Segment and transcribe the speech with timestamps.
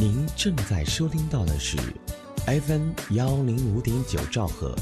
[0.00, 1.76] 您正在收听到的是
[2.46, 4.74] FM 幺零五点九兆赫，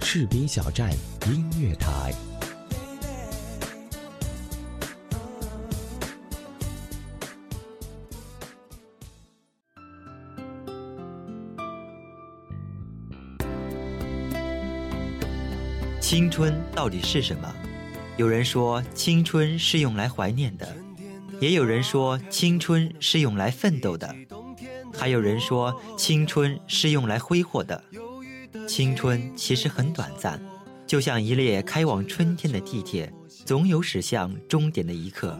[0.00, 0.90] 赤兵小站
[1.26, 2.14] 音乐台。
[16.00, 17.54] 青春到底是什么？
[18.16, 20.74] 有人说青春是用来怀念的，
[21.38, 24.14] 也有人说青春是用来奋斗的，
[24.96, 27.82] 还有人说青春是用来挥霍的。
[28.66, 30.40] 青春其实很短暂，
[30.86, 33.12] 就像一列开往春天的地铁，
[33.44, 35.38] 总有驶向终点的一刻。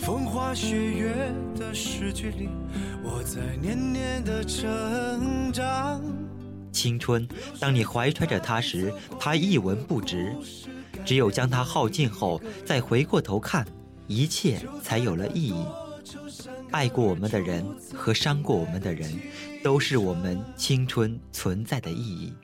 [0.00, 2.48] 风花雪月的诗句里，
[3.02, 6.02] 我在年年的成长。
[6.72, 7.28] 青春，
[7.60, 10.32] 当你怀揣着它时，它一文不值；
[11.08, 13.66] 只有将它耗尽后，再回过头看，
[14.08, 15.64] 一切才有了意义。
[16.70, 19.10] 爱过我们的人和伤过我们的人，
[19.64, 22.34] 都是我们青春存在的意义。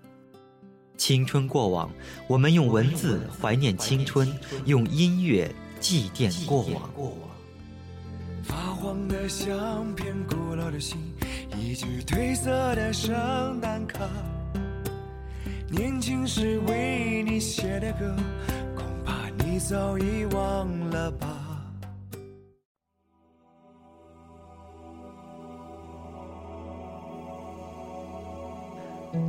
[0.96, 1.90] 青春过往，
[2.26, 4.34] 我们用文字怀念青春，
[4.64, 6.90] 用音乐祭奠过往。
[8.44, 10.96] 发黄的相片，古老的信，
[11.54, 14.08] 一句褪色的圣诞卡。
[15.70, 18.14] 年轻时为你写的歌，
[18.76, 21.26] 恐怕你早已忘了吧。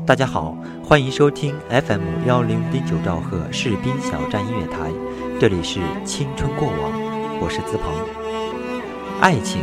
[0.05, 4.91] 大家好，欢迎收听 FM 幺零点九兆赫士兵小站音乐台，
[5.39, 6.91] 这里是青春过往，
[7.39, 7.91] 我是资鹏。
[9.21, 9.61] 爱情，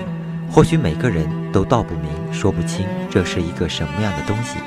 [0.51, 4.59] 或许每个人都道不明、说不清这是一个什么样的东西，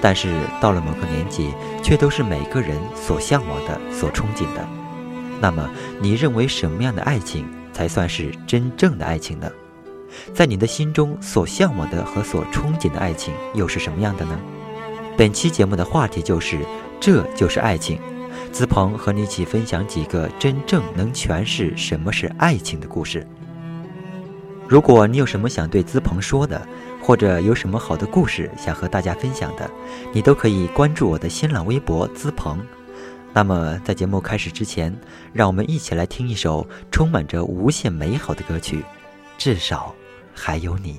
[0.00, 4.66] 但是到了某个年纪，却都是每个人所向往的、所憧憬的。
[5.40, 5.68] 那么，
[6.00, 9.50] 你认为什么样的爱情才算是真正的爱情呢？
[10.34, 14.38] 在你的心中所向往的和所憧憬的爱情又是什么样的呢？
[15.16, 16.58] 本期节目的话题就是
[16.98, 18.00] “这就是爱情”。
[18.50, 23.26] 资鹏和你一起分享几个真正能诠释什么是爱情的故事。
[24.66, 26.60] 如果你有什么想对资鹏说的，
[27.10, 29.68] 或者有什么好的故事想和大家分享的，
[30.12, 32.56] 你都可以关注我的新浪微博资鹏。
[33.32, 34.96] 那么，在节目开始之前，
[35.32, 38.76] 让我们一起来听一首充满着无限美好的歌曲，
[39.36, 39.92] 《至少
[40.32, 40.92] 还有你》。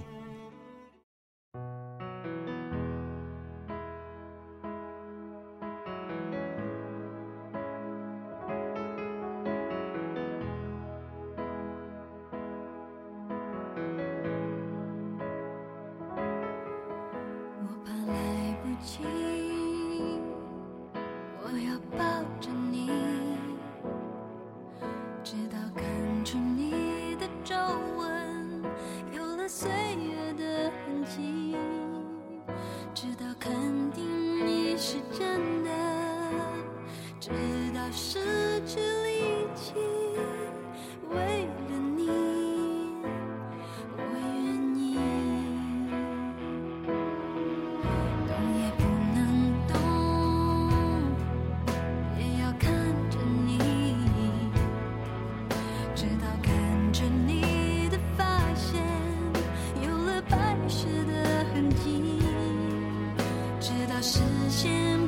[64.50, 65.01] 现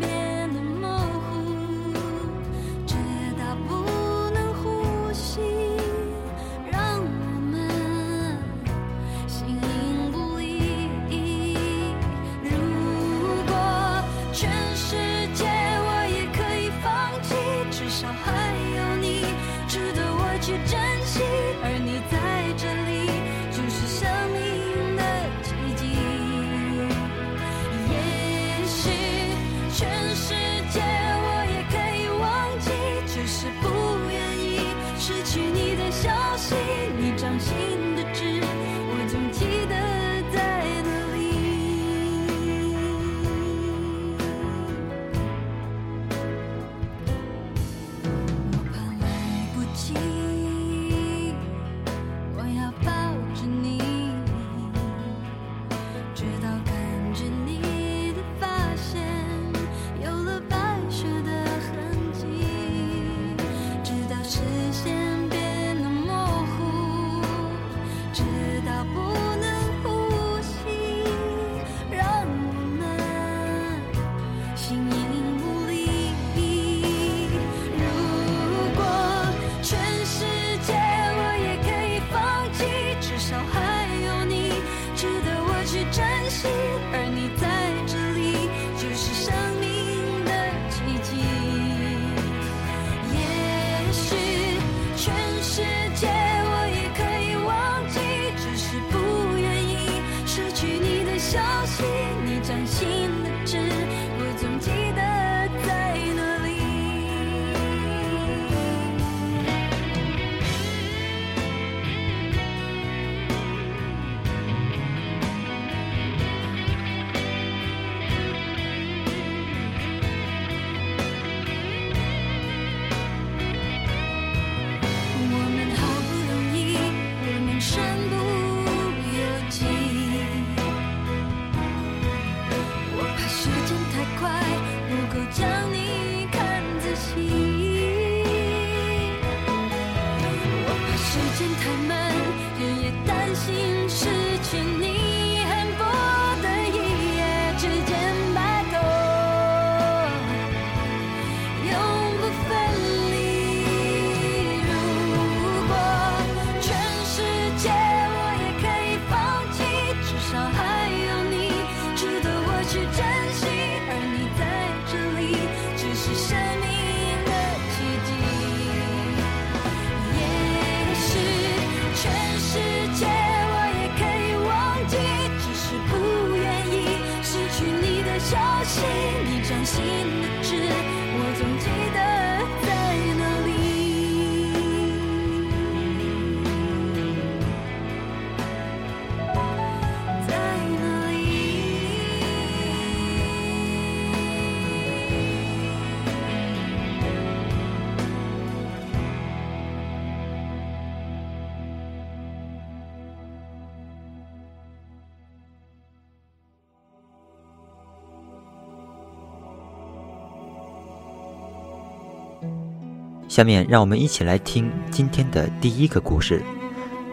[213.33, 216.43] 下面让我们一起来听今天的第一个故事，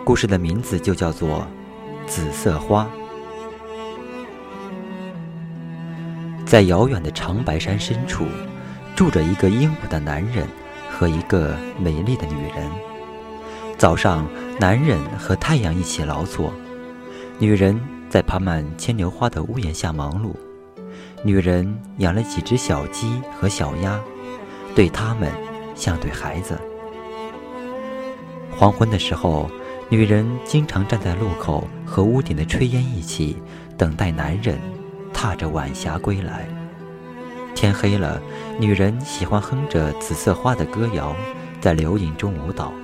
[0.04, 1.48] 故事的名字就叫做
[2.06, 2.84] 《紫色花》。
[6.44, 8.26] 在遥远的长白山深处，
[8.94, 10.46] 住着一个英武的男人
[10.90, 12.70] 和一个美丽的女人。
[13.78, 14.28] 早上，
[14.58, 16.52] 男人和太阳一起劳作，
[17.38, 17.80] 女人
[18.10, 20.34] 在爬满牵牛花的屋檐下忙碌。
[21.24, 23.98] 女人养了几只小鸡和小鸭，
[24.74, 25.32] 对它们。
[25.80, 26.60] 像对孩子。
[28.54, 29.50] 黄昏的时候，
[29.88, 33.38] 女人经常站在路口和屋顶的炊烟一起，
[33.78, 34.58] 等待男人
[35.14, 36.46] 踏着晚霞归来。
[37.54, 38.20] 天黑了，
[38.58, 41.16] 女人喜欢哼着紫色花的歌谣，
[41.62, 42.74] 在流影中舞蹈。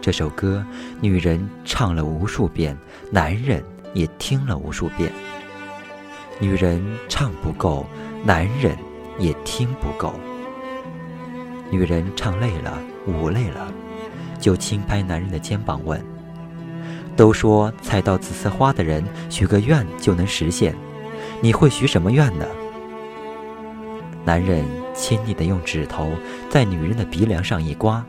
[0.00, 0.64] 这首歌，
[1.02, 2.74] 女人唱了无数遍，
[3.10, 5.12] 男人也听了无数遍。
[6.40, 7.84] 女人唱不够，
[8.24, 8.74] 男人
[9.18, 10.14] 也听不够。
[11.70, 13.72] 女人唱累了，舞累了，
[14.38, 16.02] 就轻拍男人的肩膀，问
[17.16, 20.74] ：“都说采到紫色花的人许个愿就能实现，
[21.40, 22.46] 你会许什么愿呢？”
[24.24, 24.64] 男人
[24.94, 26.10] 亲昵地用指头
[26.50, 28.04] 在女人的鼻梁上一刮，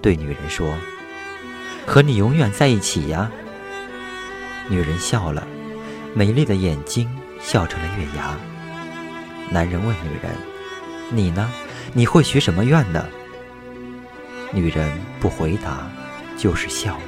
[0.00, 0.66] 对女人说
[1.86, 3.30] ：“和你永远在一起呀。”
[4.68, 5.46] 女人笑了，
[6.14, 7.08] 美丽的眼睛
[7.40, 8.36] 笑成了月牙。
[9.50, 10.32] 男人问女人
[11.10, 11.50] ：“你呢？”
[11.92, 13.06] 你会许什么愿呢？
[14.52, 15.90] 女人不回答，
[16.36, 16.98] 就是笑。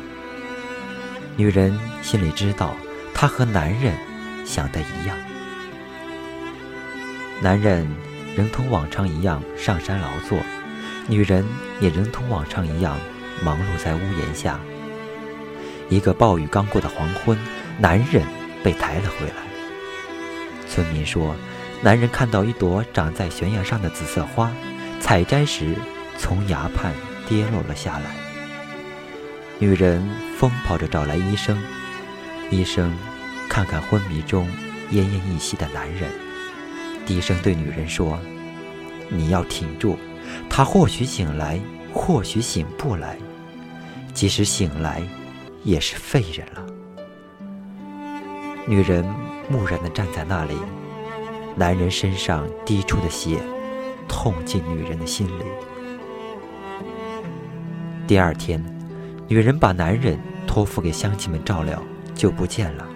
[1.37, 2.75] 女人心里知道，
[3.12, 3.95] 她和男人
[4.45, 5.16] 想的一样。
[7.40, 7.87] 男人
[8.37, 10.38] 仍同往常一样上山劳作，
[11.09, 11.45] 女人
[11.81, 12.97] 也仍同往常一样
[13.43, 14.59] 忙碌在屋檐下。
[15.90, 17.38] 一个暴雨刚过的黄昏，
[17.78, 18.25] 男人
[18.62, 19.35] 被抬了回来。
[20.66, 21.37] 村民说，
[21.85, 24.50] 男人看到一朵长在悬崖上的紫色花。
[25.00, 25.75] 采摘时，
[26.17, 26.95] 从崖畔
[27.29, 28.07] 跌落了下来。
[29.59, 30.03] 女人
[30.38, 31.62] 疯跑着找来医生，
[32.50, 32.91] 医生
[33.50, 34.49] 看看昏迷中
[34.93, 36.11] 奄奄一息的男人，
[37.05, 38.19] 低声对女人说
[39.12, 39.99] ：“你要挺住，
[40.49, 41.61] 他或许醒来，
[41.93, 43.19] 或许醒不来。
[44.14, 45.03] 即使醒来，
[45.64, 46.64] 也是废人了。”
[48.67, 49.05] 女人
[49.50, 50.55] 木然地站在那里，
[51.57, 53.39] 男人身上滴出的血。
[54.07, 55.43] 痛进女人的心里。
[58.07, 58.63] 第二天，
[59.27, 61.83] 女人把男人托付给乡亲们照料，
[62.15, 62.87] 就不见了。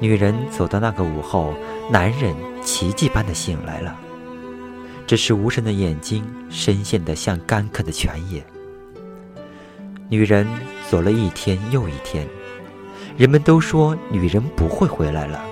[0.00, 1.54] 女人走到那个午后，
[1.90, 3.98] 男人奇迹般的醒来了，
[5.06, 8.44] 只是无神的眼睛深陷得像干渴的泉眼。
[10.10, 10.46] 女人
[10.90, 12.28] 走了一天又一天，
[13.16, 15.42] 人们都说女人不会回来了。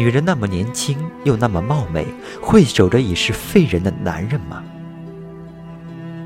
[0.00, 2.06] 女人那么年轻又那么貌美，
[2.40, 4.64] 会守着已是废人的男人吗？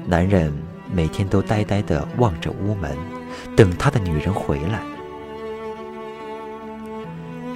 [0.06, 0.52] 男人
[0.92, 2.96] 每天都呆呆地望着屋门，
[3.56, 4.80] 等他的女人回来。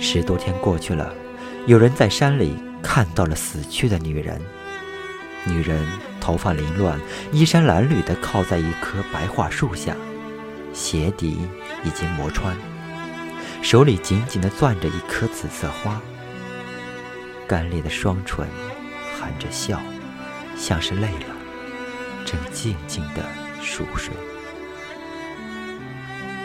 [0.00, 1.14] 十多天过去了，
[1.66, 4.40] 有人在山里看到了死去的女人。
[5.44, 5.86] 女人
[6.20, 6.98] 头发凌乱，
[7.30, 9.94] 衣衫褴褛地靠在一棵白桦树下，
[10.72, 11.38] 鞋底
[11.84, 12.56] 已经磨穿。
[13.60, 16.00] 手里紧紧地攥着一颗紫色花，
[17.46, 18.46] 干裂的双唇
[19.18, 19.80] 含着笑，
[20.56, 21.36] 像是累了，
[22.24, 23.22] 正静静地
[23.60, 24.12] 熟睡。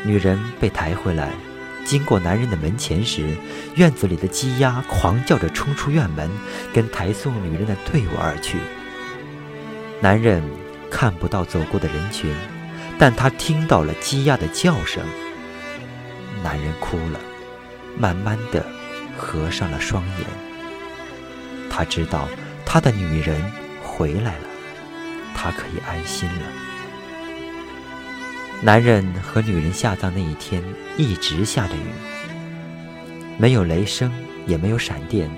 [0.03, 1.29] 女人被抬回来，
[1.85, 3.37] 经过男人的门前时，
[3.75, 6.29] 院子里的鸡鸭狂叫着冲出院门，
[6.73, 8.57] 跟抬送女人的队伍而去。
[10.01, 10.43] 男人
[10.91, 12.35] 看不到走过的人群，
[12.99, 15.01] 但他听到了鸡鸭的叫声。
[16.41, 17.19] 男人哭了，
[17.97, 18.65] 慢慢的
[19.17, 20.27] 合上了双眼。
[21.69, 22.27] 他知道
[22.65, 23.43] 他的女人
[23.83, 24.45] 回来了，
[25.35, 26.45] 他可以安心了。
[28.61, 30.63] 男人和女人下葬那一天
[30.97, 31.79] 一直下着雨，
[33.37, 34.11] 没有雷声，
[34.47, 35.29] 也没有闪电，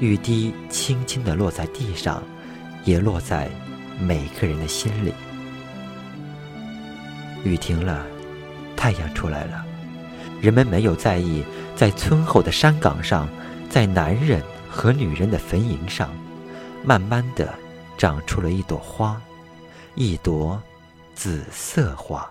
[0.00, 2.22] 雨滴轻轻的落在地上，
[2.84, 3.48] 也落在
[3.98, 5.14] 每个人的心里。
[7.44, 8.04] 雨停了，
[8.76, 9.64] 太阳出来了。
[10.40, 11.42] 人们没有在意，
[11.74, 13.28] 在村后的山岗上，
[13.68, 16.10] 在男人和女人的坟茔上，
[16.84, 17.52] 慢慢的
[17.96, 19.20] 长出了一朵花，
[19.94, 20.60] 一朵
[21.14, 22.30] 紫色花。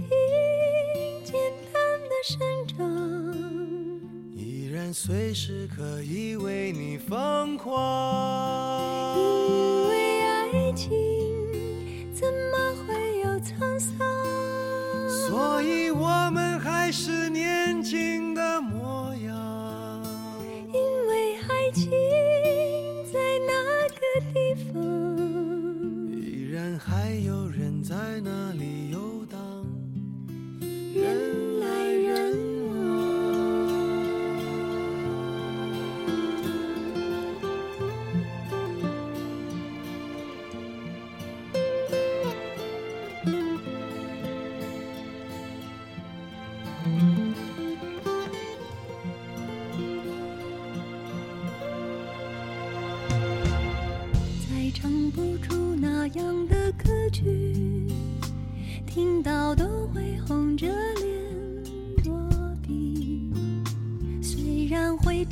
[0.00, 1.34] 为爱情简
[1.72, 2.78] 单的生长，
[4.34, 9.18] 依然随时可以为你疯狂。
[9.18, 10.90] 因为爱情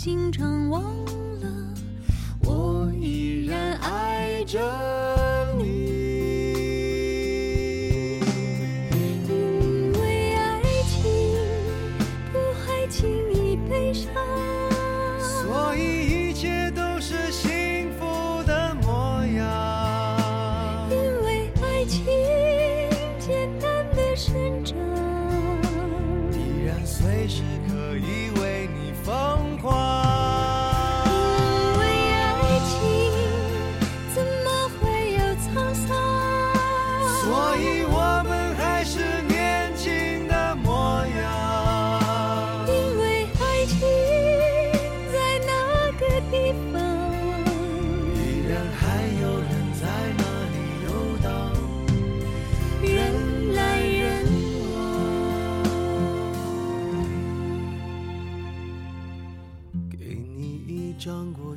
[0.02, 0.82] 经常忘
[1.42, 1.74] 了，
[2.42, 4.58] 我依然爱着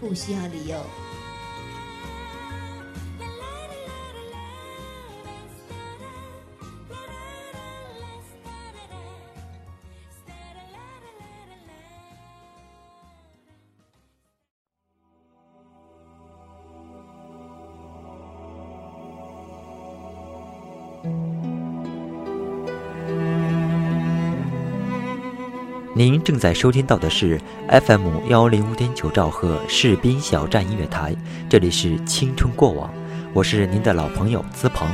[0.00, 1.07] 不需要理由。
[25.98, 31.12] 您正在收听到的是 FM 幺零五点九兆赫士兵小站音乐台，
[31.48, 32.88] 这里是青春过往，
[33.34, 34.88] 我是您的老朋友资鹏。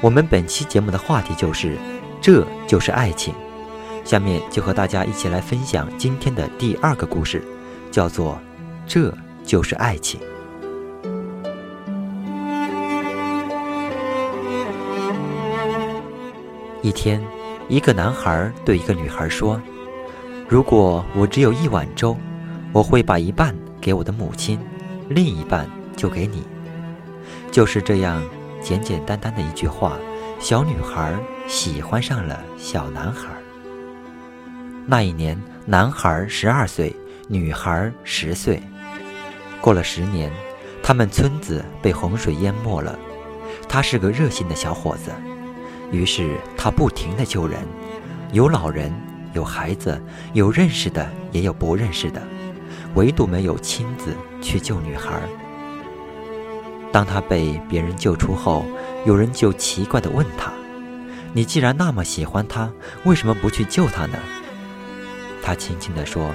[0.00, 1.76] 我们本期节目的话题就是，
[2.20, 3.32] 这就是爱情。
[4.04, 7.44] 下面就和大家一起来分享今天的第二个故事，
[7.92, 8.34] 叫做
[8.88, 10.18] 《这就是爱情》。
[16.82, 17.22] 一天，
[17.68, 19.56] 一个男孩对一个女孩说。
[20.50, 22.16] 如果我只有一碗粥，
[22.72, 24.58] 我会把一半给我的母亲，
[25.08, 25.64] 另一半
[25.96, 26.42] 就给你。
[27.52, 28.20] 就是这样
[28.60, 29.96] 简简单单的一句话，
[30.40, 31.14] 小女孩
[31.46, 33.28] 喜欢上了小男孩。
[34.86, 36.96] 那一年，男孩十二岁，
[37.28, 38.60] 女孩十岁。
[39.60, 40.32] 过了十年，
[40.82, 42.98] 他们村子被洪水淹没了。
[43.68, 45.12] 他是个热心的小伙子，
[45.92, 47.60] 于是他不停地救人，
[48.32, 48.92] 有老人，
[49.32, 50.00] 有孩子，
[50.32, 52.20] 有认识的，也有不认识的，
[52.94, 55.20] 唯独没有亲自去救女孩。
[56.92, 58.64] 当他被别人救出后，
[59.06, 60.50] 有人就奇怪地问他。
[61.32, 62.72] 你既然那么喜欢他，
[63.04, 64.18] 为什么不去救他呢？
[65.42, 66.32] 他轻轻地说：“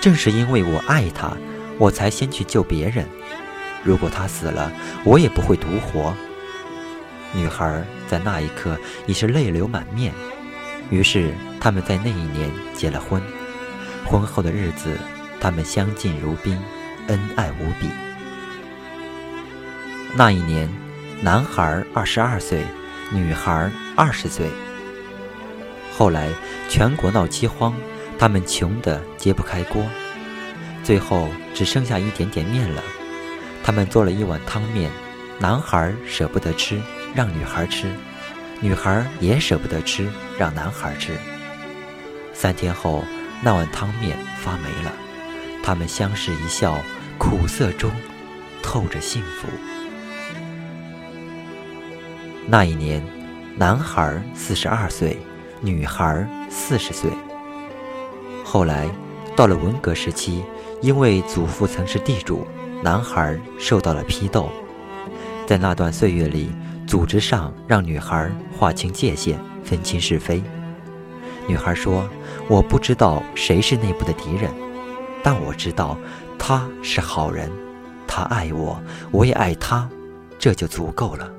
[0.00, 1.36] 正是因为我爱他，
[1.78, 3.04] 我才先去救别人。
[3.84, 4.72] 如果他死了，
[5.04, 6.14] 我也不会独活。”
[7.34, 10.14] 女孩在那一刻已是泪流满面。
[10.90, 13.22] 于是他们在那一年结了婚。
[14.04, 14.96] 婚后的日子，
[15.40, 16.58] 他们相敬如宾，
[17.08, 17.88] 恩爱无比。
[20.14, 20.68] 那一年，
[21.20, 22.64] 男孩二十二岁。
[23.10, 24.50] 女孩二十岁。
[25.96, 26.28] 后来
[26.68, 27.74] 全国闹饥荒，
[28.18, 29.82] 他们穷得揭不开锅，
[30.84, 32.82] 最后只剩下一点点面了。
[33.64, 34.90] 他们做了一碗汤面，
[35.38, 36.78] 男孩舍不得吃，
[37.14, 37.86] 让女孩吃；
[38.60, 40.06] 女孩也舍不得吃，
[40.38, 41.12] 让男孩吃。
[42.40, 43.02] 三天后，
[43.42, 44.92] 那碗汤面发霉了，
[45.60, 46.80] 他们相视一笑，
[47.18, 47.90] 苦涩中
[48.62, 49.48] 透着幸福。
[52.46, 53.04] 那一年，
[53.56, 55.18] 男孩四十二岁，
[55.60, 57.10] 女孩四十岁。
[58.44, 58.88] 后来，
[59.34, 60.44] 到了文革时期，
[60.80, 62.46] 因为祖父曾是地主，
[62.84, 64.48] 男孩受到了批斗。
[65.44, 66.52] 在那段岁月里，
[66.86, 70.40] 组织上让女孩划清界限，分清是非。
[71.48, 72.06] 女孩说
[72.46, 74.50] ：“我不知道谁是内部的敌人，
[75.22, 75.96] 但我知道
[76.38, 77.50] 他是好人，
[78.06, 78.78] 他爱我，
[79.10, 79.88] 我也爱他，
[80.38, 81.32] 这就足够了。”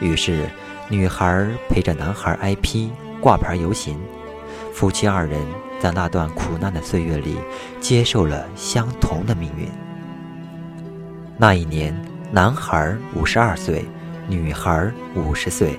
[0.00, 0.48] 于是，
[0.88, 3.98] 女孩陪着男孩挨批、挂牌游行，
[4.72, 5.40] 夫妻二人
[5.80, 7.36] 在那段苦难的岁月里
[7.80, 9.68] 接受了相同的命运。
[11.36, 11.92] 那一年，
[12.30, 13.84] 男孩五十二岁，
[14.28, 15.76] 女孩五十岁。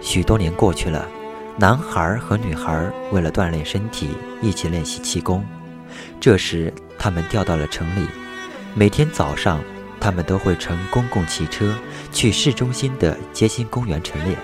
[0.00, 1.06] 许多年过去了，
[1.58, 4.10] 男孩和女孩为了锻炼身体，
[4.42, 5.44] 一起练习气功。
[6.20, 8.06] 这时，他们调到了城里，
[8.74, 9.60] 每天早上。
[9.98, 11.74] 他们都会乘公共汽车
[12.12, 14.38] 去市中心的街心公园晨练。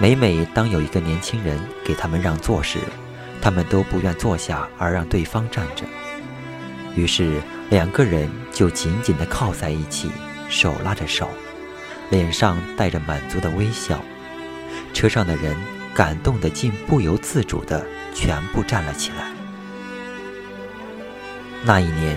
[0.00, 2.78] 每每当有一个年轻人给他们让座时，
[3.42, 5.84] 他们都不愿坐下，而让对方站着。
[6.94, 10.10] 于是两个人就紧紧地靠在一起，
[10.48, 11.28] 手拉着手，
[12.08, 14.00] 脸上带着满足的微笑。
[14.94, 15.56] 车上的人
[15.96, 19.32] 感动得竟不由自主地全部站了起来。
[21.64, 22.16] 那一年。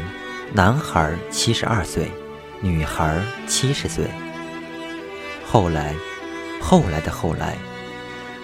[0.52, 2.12] 男孩七十二岁，
[2.60, 4.06] 女孩七十岁。
[5.46, 5.94] 后来，
[6.60, 7.56] 后来的后来，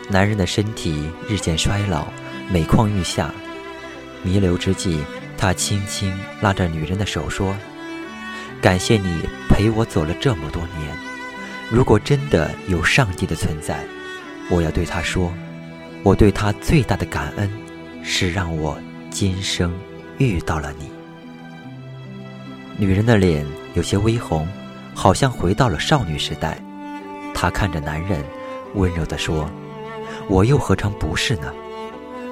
[0.08, 2.06] 男人的身体日渐衰老，
[2.48, 3.32] 每况愈下。
[4.22, 5.04] 弥留之际，
[5.36, 7.56] 他轻轻拉着女人的手说
[8.62, 10.96] ：“感谢你陪我走了这么多年。
[11.72, 13.84] 如果真的有上帝的存在，
[14.50, 15.34] 我要对他说，
[16.04, 17.50] 我对他最大的感恩，
[18.04, 18.78] 是让我
[19.10, 19.74] 今生
[20.18, 20.92] 遇到了你。”
[22.78, 24.48] 女人的脸有些微红，
[24.94, 26.58] 好像回到了少女时代。
[27.34, 28.24] 她看着男人，
[28.76, 29.50] 温柔地说
[30.30, 31.52] ：“我又何尝不是呢？”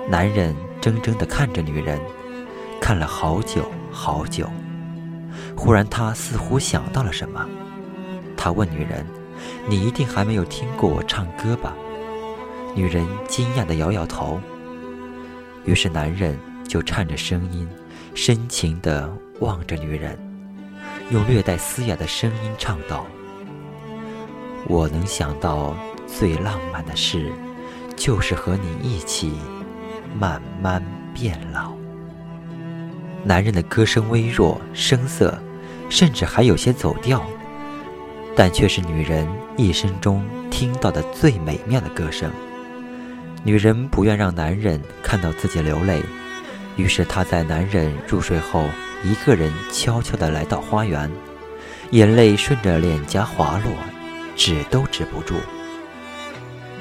[0.09, 1.99] 男人怔怔地看着女人，
[2.79, 4.49] 看了好久好久。
[5.55, 7.47] 忽然，他似乎想到了什么，
[8.37, 9.05] 他问女人
[9.67, 11.73] ：“你一定还没有听过我唱歌吧？”
[12.75, 14.39] 女人惊讶地摇摇头。
[15.65, 17.67] 于是，男人就颤着声音，
[18.13, 19.09] 深情地
[19.39, 20.17] 望着女人。
[21.09, 23.05] 用略带嘶哑的声音唱道
[24.67, 25.75] ：“我能想到
[26.07, 27.31] 最浪漫的事，
[27.95, 29.33] 就是和你一起
[30.17, 30.83] 慢慢
[31.13, 31.73] 变老。”
[33.23, 35.37] 男人的歌声微弱、声色，
[35.89, 37.23] 甚至还有些走调，
[38.35, 42.31] 但却是女人一生中听到的最美妙的歌声。
[43.43, 46.01] 女人不愿让男人看到自己流泪，
[46.77, 48.67] 于是她在男人入睡后。
[49.05, 51.11] 一个人悄悄地来到花园，
[51.91, 53.73] 眼泪顺着脸颊滑落，
[54.33, 55.35] 止都止不住。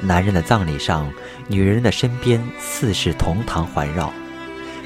[0.01, 1.13] 男人的葬礼上，
[1.49, 4.13] 女人的身边四世同堂环绕，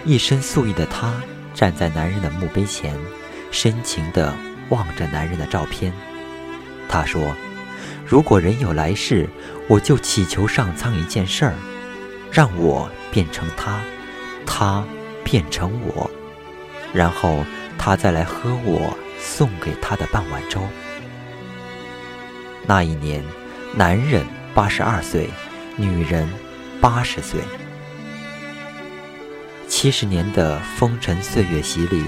[0.07, 1.13] 一身素衣的她
[1.53, 2.97] 站在男人的墓碑前，
[3.51, 4.35] 深情地
[4.71, 5.93] 望着男人的照片。
[6.89, 7.37] 她说
[8.09, 9.29] ：“如果人有来世，
[9.69, 11.55] 我就祈求上苍一件事儿，
[12.31, 13.81] 让我变成他，
[14.47, 14.85] 他
[15.25, 16.11] 变成我。”
[16.95, 17.45] 然后
[17.77, 20.61] 他再来喝我送给他的半碗粥。
[22.67, 23.23] 那一年，
[23.75, 24.25] 男人
[24.55, 25.29] 八十二岁，
[25.77, 26.29] 女人
[26.81, 27.41] 八十岁。
[29.69, 32.05] 七十年的风尘岁月洗礼，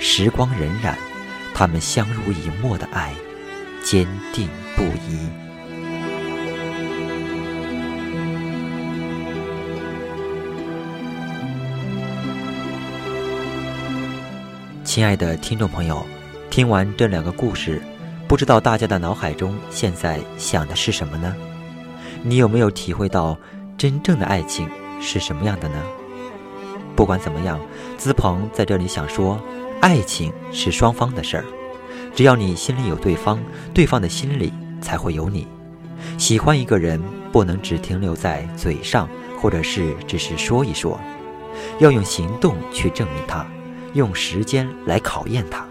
[0.00, 0.94] 时光荏苒，
[1.54, 3.14] 他们相濡以沫的爱，
[3.82, 5.28] 坚定不移。
[14.96, 16.02] 亲爱的听众朋友，
[16.48, 17.82] 听完这两个故事，
[18.26, 21.36] 不知道大家的脑海中现在想的是什么呢？
[22.22, 23.36] 你有没有体会到
[23.76, 24.66] 真正的爱情
[24.98, 25.74] 是什么样的呢？
[26.96, 27.60] 不管怎么样，
[27.98, 29.38] 资鹏在这里想说，
[29.82, 31.44] 爱情是双方的事儿，
[32.14, 33.38] 只要你心里有对方，
[33.74, 35.46] 对方的心里才会有你。
[36.16, 36.98] 喜欢一个人，
[37.30, 39.06] 不能只停留在嘴上，
[39.38, 40.98] 或者是只是说一说，
[41.80, 43.46] 要用行动去证明他，
[43.96, 45.66] 用时间来考验他。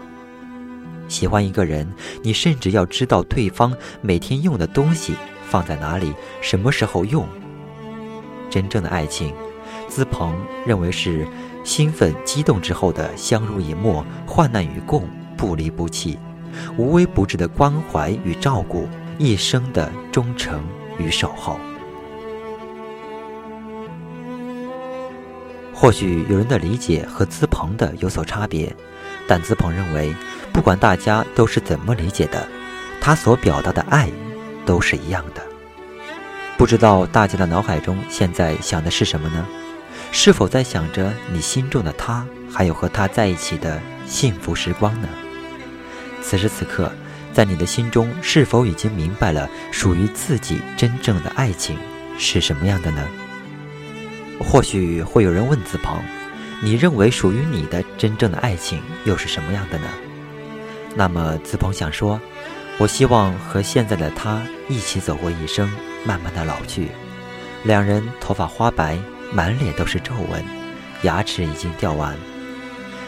[1.08, 1.90] 喜欢一个人，
[2.22, 5.14] 你甚至要知道对方每天用的东西
[5.48, 6.12] 放在哪里，
[6.42, 7.26] 什么时候用。
[8.50, 9.32] 真正的爱情。
[9.88, 10.34] 资鹏
[10.66, 11.26] 认为是
[11.64, 16.18] 兴奋激动之后的相濡以沫、患难与共、不离不弃、
[16.76, 20.62] 无微不至的关怀与照顾、一生的忠诚
[20.98, 21.58] 与守候。
[25.78, 28.74] 或许有人的理解和资鹏的有所差别，
[29.28, 30.14] 但资鹏认为，
[30.50, 32.48] 不管大家都是怎么理解的，
[32.98, 34.10] 他所表达的爱
[34.64, 35.42] 都是一样的。
[36.56, 39.46] 不知道大家的脑海中现在想的是什么呢？
[40.10, 45.08] 是否在想着你心中的他，还有和他在一起的幸福时光呢？
[46.22, 46.90] 此时此刻，
[47.34, 51.76] 在你的心中，是否已经明白了属于自己真正的爱情
[52.16, 53.06] 是什么样的呢？
[54.40, 55.98] 或许会有人问子鹏
[56.62, 59.86] ：“你认为属于你的真正的爱情又是什么样的呢？”
[60.94, 62.20] 那么子鹏想说
[62.78, 65.70] ：“我希望和现在的他一起走过一生，
[66.04, 66.88] 慢慢的老去，
[67.64, 68.98] 两人头发花白。”
[69.32, 70.44] 满脸都是皱纹，
[71.02, 72.16] 牙齿已经掉完。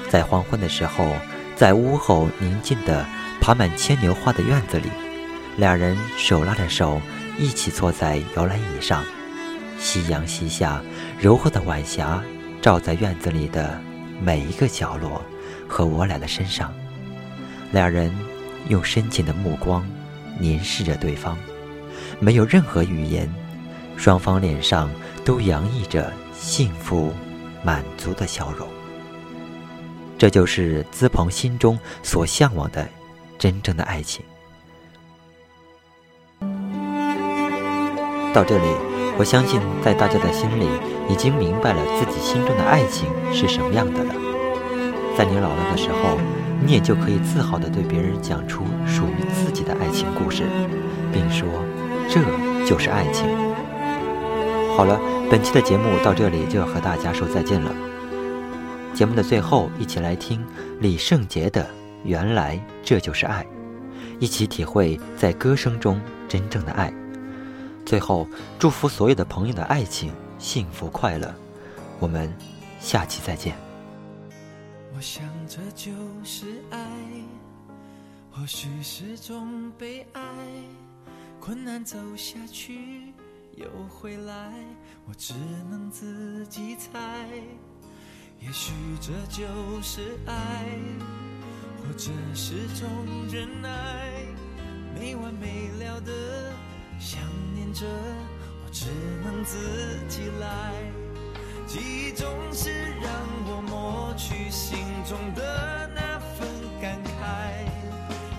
[0.08, 1.14] 在黄昏的时候，
[1.54, 3.06] 在屋后宁静的
[3.40, 4.90] 爬满牵牛花的院子里，
[5.56, 7.00] 两人手拉着手，
[7.38, 9.04] 一起坐在摇篮椅上。
[9.78, 10.82] 夕阳西下，
[11.18, 12.22] 柔和的晚霞
[12.60, 13.80] 照在院子里的
[14.20, 15.22] 每一个角落
[15.68, 16.72] 和我俩的身上。
[17.72, 18.12] 两人
[18.68, 19.86] 用深情的目光
[20.38, 21.38] 凝视着对方，
[22.18, 23.32] 没有任何语言，
[23.96, 24.90] 双方脸上。
[25.24, 27.12] 都洋溢着幸福、
[27.62, 28.66] 满足的笑容。
[30.16, 32.88] 这就是资鹏心中所向往的
[33.38, 34.24] 真正的爱情。
[38.32, 38.87] 到这里，
[39.18, 40.68] 我相信在大家的心里
[41.10, 44.14] 已经明白了自己心中的爱情是什么样的了。
[45.16, 46.16] 在你老了的时候，
[46.64, 50.44] 你也就可以自豪地对别人讲出属于自己的爱情故事，
[51.12, 51.48] 并说
[52.08, 52.20] ：“这
[52.64, 53.26] 就是爱情。”
[54.78, 57.74] 好了，本期的节目到这里就要和大家说再见了。
[58.94, 60.40] 节目的最后，一起来听
[60.78, 61.62] 李圣杰的
[62.04, 63.42] 《原来这就是爱》，
[64.20, 66.92] 一起体会在歌声中真正的爱。
[67.88, 71.34] 最后，祝福所有的朋友的爱情幸福快乐。
[71.98, 72.30] 我们
[72.78, 73.56] 下期再见。
[74.94, 75.90] 我想这就
[76.22, 76.86] 是爱，
[78.30, 80.22] 或许是种悲哀，
[81.40, 83.14] 困难走下去。
[83.56, 84.52] 又回来，
[85.06, 85.32] 我只
[85.70, 87.26] 能自己猜。
[88.38, 89.42] 也许这就
[89.80, 90.66] 是爱，
[91.78, 92.86] 或者是种
[93.32, 94.10] 忍耐，
[94.94, 96.52] 没完没了的
[97.00, 97.22] 想
[97.72, 98.86] 着，我只
[99.24, 99.56] 能自
[100.08, 100.72] 己来。
[101.66, 103.12] 记忆总是让
[103.46, 106.48] 我抹去心中的那份
[106.80, 107.66] 感慨，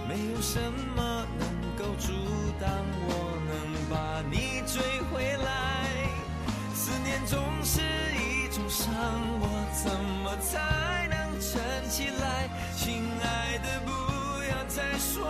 [0.07, 0.59] 没有什
[0.95, 2.11] 么能够阻
[2.59, 2.69] 挡
[3.07, 3.09] 我
[3.47, 5.49] 能把你追回来。
[6.73, 7.19] 思念。
[7.27, 7.81] 总是
[8.15, 8.89] 一种伤，
[9.39, 9.45] 我
[9.83, 9.91] 怎
[10.23, 12.49] 么才能撑起来？
[12.75, 13.91] 亲爱的，不
[14.49, 15.23] 要再说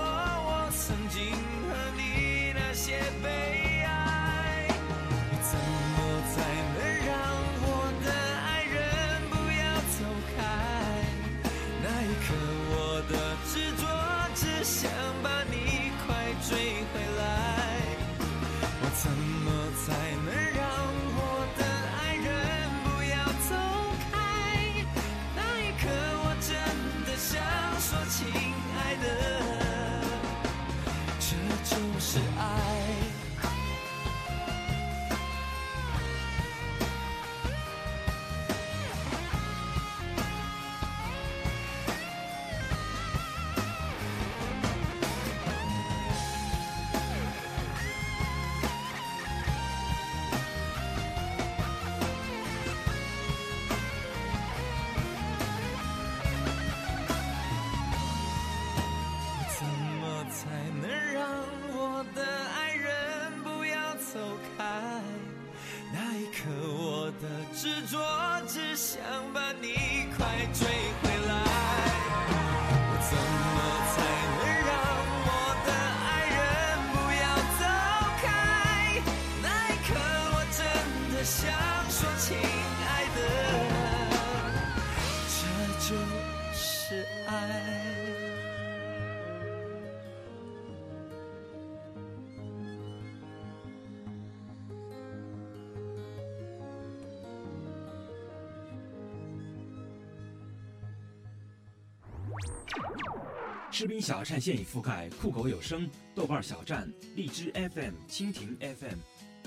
[103.80, 108.98] 士兵小站现已覆盖酷狗有声、豆瓣小站、荔枝 FM、蜻蜓 FM、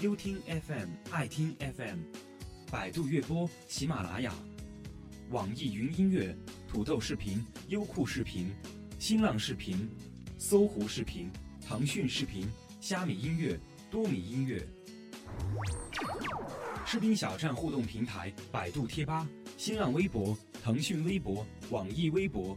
[0.00, 1.98] 优听 FM、爱听 FM、
[2.70, 4.32] 百度乐播、喜马拉雅、
[5.28, 6.34] 网易云音乐、
[6.66, 8.50] 土豆视频、优酷视频、
[8.98, 9.86] 新浪视频、
[10.38, 14.66] 搜狐视频、腾讯视频、虾米音乐、多米音乐。
[16.86, 22.56] 士兵小站互动平台：百度贴吧、新浪微博、腾讯微博、网易微博、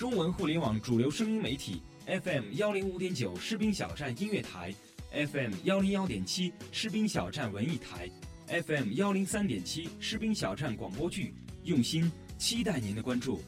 [0.00, 4.74] 中文互联网主流声音媒体 FM 幺零五点九士兵小站音乐台
[5.12, 8.08] ，FM 幺零幺点七士兵小站文艺台
[8.62, 11.34] ，FM 幺零三点七士兵小站广播剧，
[11.64, 13.42] 用心期待您的关注。